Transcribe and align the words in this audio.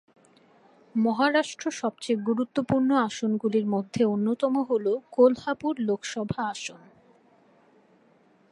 মহারাষ্ট্র 0.95 1.65
সবচেয়ে 1.71 2.17
গুরুত্বপূর্ণ 2.27 2.89
আসনগুলির 3.01 3.67
মধ্যে 3.67 4.01
অন্যতম 4.05 4.53
হল 4.61 4.85
কোলহাপুর 5.11 5.73
লোকসভা 5.79 6.41
আসন। 6.45 6.81